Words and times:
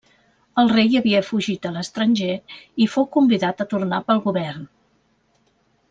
El 0.61 0.71
rei 0.71 0.97
havia 0.99 1.19
fugit 1.27 1.67
a 1.67 1.73
l'estranger 1.75 2.31
i 2.85 2.89
fou 2.95 3.07
convidat 3.19 3.63
a 3.63 3.69
tornar 3.75 4.01
pel 4.11 4.23
govern. 4.29 4.69